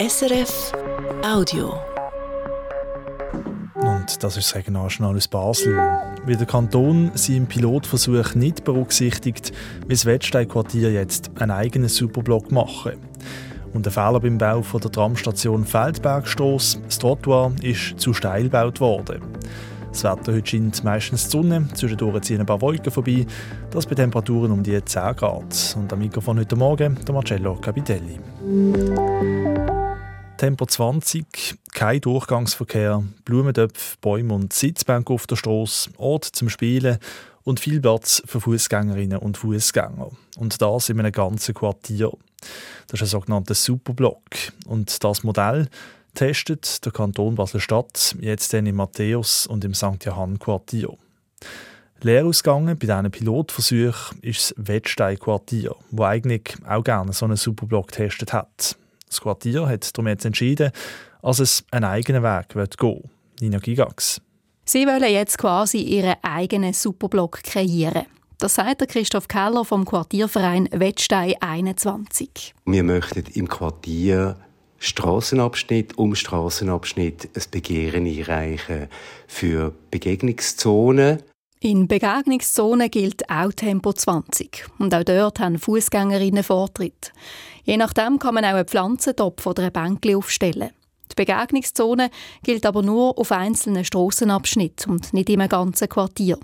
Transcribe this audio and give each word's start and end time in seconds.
SRF 0.00 0.72
Audio. 1.22 1.74
Und 3.74 4.22
das 4.22 4.38
ist 4.38 4.46
das 4.46 4.54
Regionaljournal 4.54 5.14
aus 5.14 5.28
Basel. 5.28 5.76
Wie 6.24 6.36
der 6.36 6.46
Kanton 6.46 7.10
seinen 7.12 7.46
Pilotversuch 7.46 8.34
nicht 8.34 8.64
berücksichtigt, 8.64 9.52
will 9.80 9.90
das 9.90 10.06
Wettsteinquartier 10.06 10.90
jetzt 10.90 11.30
einen 11.38 11.50
eigenen 11.50 11.90
Superblock 11.90 12.50
machen. 12.50 12.92
Und 13.74 13.84
der 13.84 13.92
Fehler 13.92 14.20
beim 14.20 14.38
Bau 14.38 14.62
von 14.62 14.80
der 14.80 14.90
Tramstation 14.90 15.66
Feldbergstrasse, 15.66 16.80
das 16.80 16.98
Trottoir, 16.98 17.52
ist 17.60 18.00
zu 18.00 18.14
steil 18.14 18.44
gebaut 18.44 18.80
worden. 18.80 19.20
Das 19.90 20.02
Wetter 20.02 20.32
heute 20.32 20.46
scheint 20.46 20.82
meistens 20.82 21.24
die 21.24 21.30
Sonne, 21.32 21.68
zwischendurch 21.74 22.22
ziehen 22.22 22.40
ein 22.40 22.46
paar 22.46 22.62
Wolken 22.62 22.90
vorbei. 22.90 23.26
Das 23.70 23.84
bei 23.84 23.96
Temperaturen 23.96 24.50
um 24.50 24.62
die 24.62 24.82
10 24.82 25.14
Grad. 25.16 25.76
Und 25.78 25.92
am 25.92 25.98
Mikrofon 25.98 26.38
heute 26.38 26.56
Morgen 26.56 26.98
der 27.06 27.14
Marcello 27.14 27.56
Capitelli. 27.56 28.18
Tempo 30.40 30.64
20, 30.64 31.58
kein 31.74 32.00
Durchgangsverkehr, 32.00 33.04
Blumentöpfe, 33.26 33.98
Bäume 34.00 34.32
und 34.32 34.54
Sitzbänke 34.54 35.12
auf 35.12 35.26
der 35.26 35.36
Straße, 35.36 35.90
Ort 35.98 36.24
zum 36.24 36.48
Spielen 36.48 36.96
und 37.42 37.60
viel 37.60 37.78
Platz 37.78 38.22
für 38.24 38.40
Fußgängerinnen 38.40 39.18
und 39.18 39.36
Fußgänger. 39.36 40.10
Und 40.38 40.62
das 40.62 40.88
in 40.88 40.98
einem 40.98 41.12
ganzen 41.12 41.52
Quartier. 41.52 42.10
Das 42.86 43.02
ist 43.02 43.02
ein 43.02 43.20
sogenannter 43.20 43.52
Superblock. 43.52 44.22
Und 44.64 45.04
das 45.04 45.24
Modell 45.24 45.68
testet 46.14 46.86
der 46.86 46.92
Kanton 46.92 47.34
Basel-Stadt 47.34 48.16
jetzt 48.22 48.54
im 48.54 48.74
Matthäus 48.74 49.46
und 49.46 49.62
im 49.62 49.74
St. 49.74 50.02
Johann-Quartier. 50.06 50.96
Leer 52.00 52.24
ausgegangen 52.24 52.78
bei 52.78 52.86
diesen 52.86 53.10
Pilotversuchen 53.10 54.22
ist 54.22 54.52
das 54.52 54.54
Wettstein-Quartier, 54.56 55.76
wo 55.90 56.04
eigentlich 56.04 56.56
auch 56.66 56.82
gerne 56.82 57.12
so 57.12 57.26
einen 57.26 57.36
Superblock 57.36 57.88
getestet 57.88 58.32
hat. 58.32 58.79
Das 59.10 59.20
Quartier 59.20 59.66
hat 59.66 59.96
darum 59.96 60.08
jetzt 60.08 60.24
entschieden, 60.24 60.70
dass 61.20 61.40
es 61.40 61.64
einen 61.70 61.84
eigenen 61.84 62.22
Weg 62.22 62.54
wird 62.54 62.78
gehen 62.78 63.10
Nina 63.40 63.58
Gigax. 63.58 64.20
Sie 64.64 64.86
wollen 64.86 65.12
jetzt 65.12 65.36
quasi 65.36 65.78
ihren 65.78 66.14
eigenen 66.22 66.72
Superblock 66.72 67.42
kreieren. 67.42 68.06
Das 68.38 68.54
sagt 68.54 68.80
der 68.80 68.86
Christoph 68.86 69.28
Keller 69.28 69.64
vom 69.64 69.84
Quartierverein 69.84 70.68
Wettstein 70.72 71.34
21. 71.40 72.54
Wir 72.64 72.82
möchten 72.84 73.24
im 73.34 73.48
Quartier 73.48 74.36
Straßenabschnitt 74.78 75.98
um 75.98 76.14
Straßenabschnitt 76.14 77.30
ein 77.34 77.42
Begehren 77.50 78.06
einreichen 78.06 78.88
für 79.26 79.74
Begegnungszonen. 79.90 81.22
In 81.62 81.88
Begegnungszonen 81.88 82.90
gilt 82.90 83.28
auch 83.28 83.52
Tempo 83.52 83.92
20 83.92 84.64
und 84.78 84.94
auch 84.94 85.04
dort 85.04 85.40
haben 85.40 85.58
Fußgängerinnen 85.58 86.42
Vortritt. 86.42 87.12
Je 87.64 87.76
nachdem 87.76 88.18
kann 88.18 88.32
man 88.32 88.46
auch 88.46 88.54
einen 88.54 88.64
Pflanzentopf 88.64 89.44
oder 89.44 89.64
ein 89.64 89.72
Bänkchen 89.72 90.16
aufstellen. 90.16 90.70
Die 91.10 91.16
Begegnungszone 91.16 92.08
gilt 92.42 92.64
aber 92.64 92.80
nur 92.80 93.18
auf 93.18 93.30
einzelnen 93.30 93.84
Strassenabschnitten 93.84 94.90
und 94.90 95.12
nicht 95.12 95.28
im 95.28 95.46
ganzen 95.46 95.90
Quartier. 95.90 96.38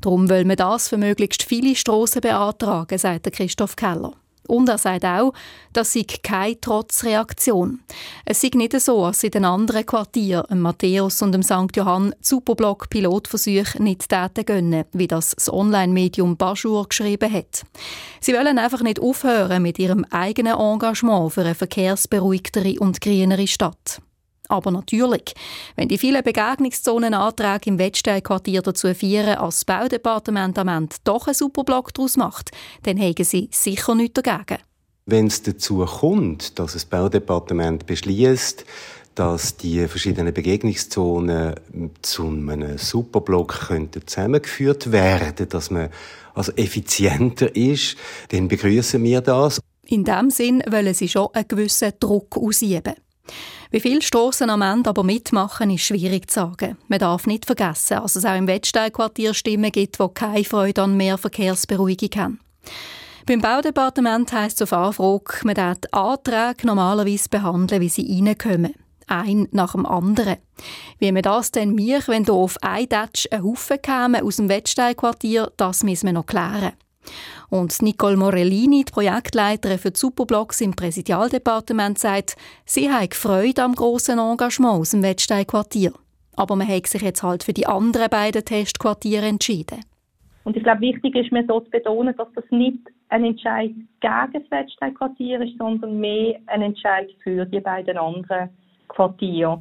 Darum 0.00 0.30
wollen 0.30 0.48
wir 0.48 0.54
das 0.54 0.88
für 0.88 0.96
möglichst 0.96 1.42
viele 1.42 1.74
Strassen 1.74 2.20
beantragen, 2.20 2.98
sagt 2.98 3.32
Christoph 3.32 3.74
Keller. 3.74 4.12
Und 4.48 4.68
er 4.68 4.78
sagt 4.78 5.04
auch, 5.04 5.32
das 5.72 5.92
sei 5.92 6.04
keine 6.22 6.60
Trotzreaktion. 6.60 7.80
Es 8.24 8.40
sei 8.40 8.50
nicht 8.54 8.78
so, 8.80 9.06
dass 9.06 9.22
in 9.22 9.30
den 9.30 9.44
anderen 9.44 9.86
Quartieren, 9.86 10.44
im 10.50 10.60
Matthäus 10.60 11.22
und 11.22 11.34
im 11.34 11.42
St. 11.42 11.74
Johann, 11.74 12.14
Superblock 12.20 12.90
Pilotversuche 12.90 13.82
nicht 13.82 14.08
täten 14.08 14.44
gönnen, 14.44 14.84
wie 14.92 15.08
das 15.08 15.34
das 15.34 15.52
Online-Medium 15.52 16.36
Bajour 16.36 16.88
geschrieben 16.88 17.32
hat. 17.32 17.62
Sie 18.20 18.32
wollen 18.32 18.58
einfach 18.58 18.82
nicht 18.82 19.00
aufhören 19.00 19.62
mit 19.62 19.78
ihrem 19.78 20.04
eigenen 20.10 20.58
Engagement 20.58 21.32
für 21.32 21.42
eine 21.42 21.54
verkehrsberuhigtere 21.54 22.80
und 22.80 23.00
grünere 23.00 23.46
Stadt. 23.46 24.02
Aber 24.52 24.70
natürlich, 24.70 25.32
wenn 25.76 25.88
die 25.88 25.96
vielen 25.96 26.22
Begegnungszonenanträge 26.22 27.70
im 27.70 27.78
Wettsteinquartier 27.78 28.60
dazu 28.60 28.92
führen, 28.94 29.38
als 29.38 29.60
das 29.60 29.64
Baudepartement 29.64 30.58
am 30.58 30.68
Ende 30.68 30.96
doch 31.04 31.26
einen 31.26 31.34
Superblock 31.34 31.94
daraus 31.94 32.18
macht, 32.18 32.50
dann 32.82 33.00
haben 33.00 33.24
sie 33.24 33.48
sicher 33.50 33.94
nichts 33.94 34.20
dagegen. 34.20 34.62
Wenn 35.06 35.28
es 35.28 35.42
dazu 35.42 35.86
kommt, 35.86 36.58
dass 36.58 36.74
das 36.74 36.84
Baudepartement 36.84 37.86
beschließt, 37.86 38.66
dass 39.14 39.56
die 39.56 39.88
verschiedenen 39.88 40.34
Begegnungszonen 40.34 41.54
zu 42.02 42.26
einem 42.26 42.76
Superblock 42.76 43.68
könnten 43.68 44.06
zusammengeführt 44.06 44.92
werden, 44.92 45.48
dass 45.48 45.70
man 45.70 45.88
also 46.34 46.52
effizienter 46.52 47.56
ist, 47.56 47.96
dann 48.28 48.48
begrüßen 48.48 49.02
wir 49.02 49.22
das. 49.22 49.62
In 49.86 50.04
dem 50.04 50.28
Sinn 50.28 50.62
wollen 50.68 50.92
sie 50.92 51.08
schon 51.08 51.28
einen 51.32 51.48
gewissen 51.48 51.92
Druck 51.98 52.36
ausüben. 52.36 52.94
Wie 53.70 53.80
viele 53.80 54.02
Strassen 54.02 54.50
am 54.50 54.62
Ende 54.62 54.90
aber 54.90 55.02
mitmachen, 55.02 55.70
ist 55.70 55.84
schwierig 55.84 56.30
zu 56.30 56.40
sagen. 56.40 56.76
Man 56.88 56.98
darf 56.98 57.26
nicht 57.26 57.46
vergessen, 57.46 57.98
dass 58.02 58.16
es 58.16 58.24
auch 58.24 58.36
im 58.36 58.46
Wettsteinquartier 58.46 59.32
Stimmen 59.32 59.72
gibt, 59.72 59.98
die 59.98 60.08
keine 60.12 60.44
Freude 60.44 60.82
an 60.82 60.96
mehr 60.96 61.16
Verkehrsberuhigung 61.16 62.10
haben. 62.16 62.40
Beim 63.24 63.40
Baudepartement 63.40 64.32
heisst 64.32 64.60
es 64.60 64.72
auf 64.72 64.78
Anfrage, 65.00 65.44
man 65.44 65.54
darf 65.54 65.78
Anträge 65.92 66.66
normalerweise 66.66 67.28
behandeln, 67.28 67.80
wie 67.80 67.88
sie 67.88 68.20
reinkommen. 68.20 68.74
Ein 69.06 69.48
nach 69.52 69.72
dem 69.72 69.86
anderen. 69.86 70.36
Wie 70.98 71.12
man 71.12 71.22
das 71.22 71.50
denn 71.50 71.74
macht, 71.74 72.08
wenn 72.08 72.24
hier 72.24 72.34
auf 72.34 72.56
ein 72.62 72.88
Datsch 72.88 73.28
ein 73.30 73.42
Haufen 73.42 73.80
kämen 73.80 74.22
aus 74.22 74.36
dem 74.36 74.48
Wettsteinquartier, 74.48 75.52
das 75.56 75.82
müssen 75.82 76.06
wir 76.06 76.12
noch 76.12 76.26
klären. 76.26 76.72
Und 77.50 77.82
Nicole 77.82 78.16
Morellini, 78.16 78.84
die 78.84 78.92
Projektleiterin 78.92 79.78
für 79.78 79.90
die 79.90 79.98
Superblocks 79.98 80.60
im 80.60 80.74
Präsidialdepartement, 80.74 81.98
sagt, 81.98 82.36
sie 82.64 82.90
hat 82.90 83.14
Freude 83.14 83.62
am 83.62 83.74
grossen 83.74 84.18
Engagement 84.18 84.80
aus 84.80 84.90
dem 84.90 85.02
Wettsteinquartier. 85.02 85.92
Aber 86.36 86.56
man 86.56 86.68
hat 86.68 86.86
sich 86.86 87.02
jetzt 87.02 87.22
halt 87.22 87.44
für 87.44 87.52
die 87.52 87.66
anderen 87.66 88.08
beiden 88.08 88.44
Testquartiere 88.44 89.26
entschieden. 89.26 89.80
Und 90.44 90.56
ich 90.56 90.62
glaube, 90.62 90.80
wichtig 90.80 91.14
ist 91.14 91.30
mir 91.30 91.44
so 91.46 91.60
zu 91.60 91.70
betonen, 91.70 92.16
dass 92.16 92.28
das 92.34 92.44
nicht 92.50 92.80
ein 93.10 93.24
Entscheid 93.24 93.70
gegen 94.00 94.32
das 94.32 94.50
Wettsteinquartier 94.50 95.40
ist, 95.42 95.56
sondern 95.58 96.00
mehr 96.00 96.40
ein 96.46 96.62
Entscheid 96.62 97.10
für 97.22 97.44
die 97.44 97.60
beiden 97.60 97.96
anderen 97.96 98.48
Quartiere. 98.88 99.60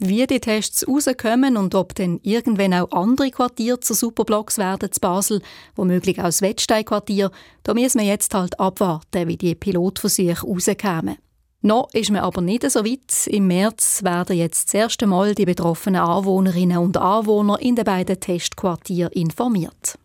Wie 0.00 0.26
die 0.26 0.38
Tests 0.38 0.86
rauskommen 0.86 1.56
und 1.56 1.74
ob 1.74 1.94
dann 1.96 2.20
irgendwann 2.22 2.72
auch 2.72 2.92
andere 2.92 3.30
Quartiere 3.30 3.80
zu 3.80 3.94
Superblocks 3.94 4.56
werden 4.56 4.92
zu 4.92 5.00
Basel, 5.00 5.42
womöglich 5.74 6.20
auch 6.20 6.24
das 6.24 6.40
Wettsteinquartier, 6.40 7.32
da 7.64 7.74
müssen 7.74 8.00
wir 8.00 8.06
jetzt 8.06 8.32
halt 8.32 8.60
abwarten, 8.60 9.26
wie 9.26 9.36
die 9.36 9.56
Pilotversuche 9.56 10.46
rauskommen. 10.46 11.16
Noch 11.62 11.92
ist 11.92 12.12
man 12.12 12.22
aber 12.22 12.40
nicht 12.40 12.70
so 12.70 12.84
weit. 12.84 13.26
Im 13.26 13.48
März 13.48 14.04
werden 14.04 14.36
jetzt 14.36 14.68
das 14.68 14.74
erste 14.74 15.08
Mal 15.08 15.34
die 15.34 15.44
betroffenen 15.44 16.00
Anwohnerinnen 16.00 16.78
und 16.78 16.96
Anwohner 16.96 17.60
in 17.60 17.74
den 17.74 17.84
beiden 17.84 18.20
Testquartieren 18.20 19.10
informiert. 19.10 19.98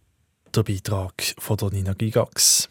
Der 0.56 0.64
Beitrag 0.64 1.14
von 1.38 1.58
Nina 1.72 1.94
Gigax. 1.94 2.70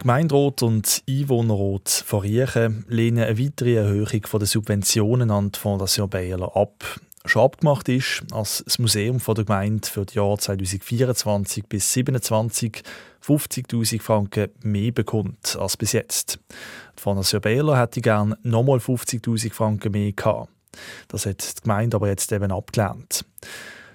Gemeinderat 0.00 0.62
und 0.62 1.02
Einwohnerrat 1.06 1.90
von 1.90 2.20
Riechen 2.20 2.86
lehnen 2.88 3.22
eine 3.22 3.38
weitere 3.38 3.74
Erhöhung 3.74 4.22
der 4.32 4.46
Subventionen 4.46 5.30
an 5.30 5.52
die 5.52 5.58
Fondation 5.58 6.08
Bayerler 6.08 6.56
ab. 6.56 6.98
Schon 7.26 7.42
abgemacht 7.42 7.86
ist, 7.90 8.22
dass 8.30 8.62
das 8.64 8.78
Museum 8.78 9.20
von 9.20 9.34
der 9.34 9.44
Gemeinde 9.44 9.86
für 9.86 10.06
die 10.06 10.14
Jahre 10.14 10.38
2024 10.38 11.66
bis 11.66 11.92
2027 11.92 12.82
50.000 13.22 14.00
Franken 14.00 14.48
mehr 14.62 14.90
bekommt 14.90 15.58
als 15.60 15.76
bis 15.76 15.92
jetzt. 15.92 16.38
Die 16.98 17.02
Fondation 17.02 17.42
Bayerler 17.42 17.78
hätte 17.78 18.00
gerne 18.00 18.38
nochmal 18.42 18.78
50.000 18.78 19.52
Franken 19.52 19.92
mehr 19.92 20.12
gehabt. 20.12 20.48
Das 21.08 21.26
hat 21.26 21.58
die 21.58 21.60
Gemeinde 21.60 21.98
aber 21.98 22.08
jetzt 22.08 22.32
eben 22.32 22.50
abgelehnt. 22.50 23.26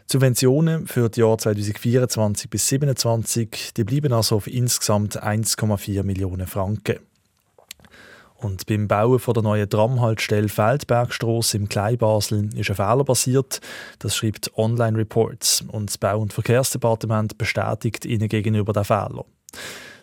Subventionen 0.07 0.85
für 0.87 1.09
die 1.09 1.21
Jahre 1.21 1.37
2024 1.37 2.49
bis 2.49 2.67
2027 2.67 3.73
die 3.75 3.83
bleiben 3.83 4.13
also 4.13 4.35
auf 4.35 4.47
insgesamt 4.47 5.21
1,4 5.21 6.03
Millionen 6.03 6.45
Franken. 6.45 6.99
Und 8.35 8.67
beim 8.67 8.87
Bauen 8.87 9.17
von 9.17 9.33
der 9.33 9.41
neuen 9.41 9.67
Tramhaltestelle 9.67 10.49
Feldbergstrasse 10.49 11.57
im 11.57 11.69
Kleinbasel 11.69 12.49
ist 12.55 12.69
ein 12.69 12.75
Fehler 12.75 13.03
passiert. 13.03 13.61
Das 13.97 14.15
schreibt 14.15 14.55
Online 14.57 14.97
Reports 14.99 15.63
und 15.69 15.89
das 15.89 15.97
Bau- 15.97 16.19
und 16.19 16.33
Verkehrsdepartement 16.33 17.39
bestätigt 17.39 18.05
ihnen 18.05 18.27
gegenüber 18.27 18.73
den 18.73 18.83
Fehler. 18.83 19.25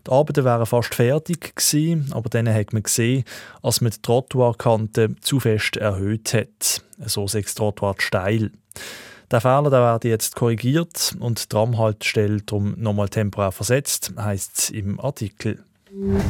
Die 0.05 0.11
Arbeiten 0.11 0.45
wären 0.45 0.67
fast 0.67 0.97
fertig 0.97 1.55
gewesen, 1.55 2.11
aber 2.13 2.29
dann 2.29 2.53
hat 2.53 2.73
man 2.73 2.83
gesehen, 2.83 3.23
dass 3.63 3.81
man 3.81 3.93
die 3.93 4.03
Trottoirkante 4.03 5.15
zu 5.21 5.39
fest 5.39 5.77
erhöht 5.77 6.35
hat. 6.35 6.83
So 7.07 7.27
das 7.27 7.55
Trottoir 7.55 7.95
steil. 7.99 8.51
Der 9.33 9.41
Fehler 9.41 9.71
der 9.71 9.81
wird 9.81 10.05
jetzt 10.05 10.37
korrigiert 10.37 11.17
und 11.19 11.43
die 11.43 11.49
Tramhaltestelle 11.49 12.43
darum 12.43 12.75
nochmal 12.77 13.09
temporär 13.09 13.51
versetzt, 13.51 14.13
heisst 14.19 14.59
es 14.59 14.69
im 14.69 15.01
Artikel. 15.01 15.65
Und 15.91 16.21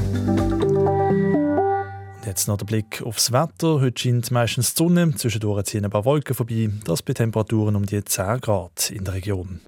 jetzt 2.24 2.46
noch 2.46 2.58
der 2.58 2.66
Blick 2.66 3.02
aufs 3.02 3.32
Wetter. 3.32 3.80
Heute 3.80 4.00
scheint 4.00 4.30
meistens 4.30 4.74
die 4.74 4.84
Sonne, 4.84 5.16
zwischendurch 5.16 5.64
ziehen 5.64 5.84
ein 5.84 5.90
paar 5.90 6.04
Wolken 6.04 6.36
vorbei. 6.36 6.70
Das 6.84 7.02
bei 7.02 7.12
Temperaturen 7.12 7.74
um 7.74 7.86
die 7.86 8.04
10 8.04 8.40
Grad 8.40 8.92
in 8.92 9.02
der 9.02 9.14
Region. 9.14 9.60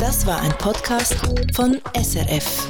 Das 0.00 0.26
war 0.26 0.40
ein 0.40 0.50
Podcast 0.58 1.14
von 1.54 1.80
SRF. 1.94 2.66